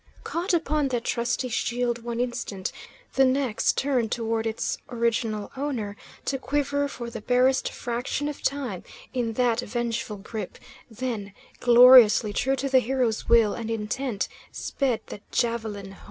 [0.23, 2.71] Caught upon that trusty shield one instant,
[3.13, 8.83] the next turned towards its original owner, to quiver for the barest fraction of time
[9.13, 10.57] in that vengeful grip,
[10.89, 15.99] then, gloriously true to the hero's will and intent, sped that javelin home.